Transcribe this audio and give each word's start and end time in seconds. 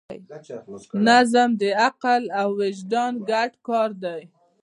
نظم 1.07 1.49
د 1.61 1.63
عقل 1.83 2.23
او 2.39 2.47
وجدان 2.61 3.13
ګډ 3.29 3.51
کار 3.67 3.89
دی. 4.03 4.21